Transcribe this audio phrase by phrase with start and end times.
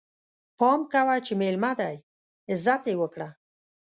[0.57, 1.95] پام کوه چې ميلمه دی،
[2.51, 3.29] عزت يې وکړه!